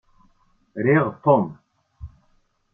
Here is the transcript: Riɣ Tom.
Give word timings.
Riɣ 0.85 1.05
Tom. 1.23 1.45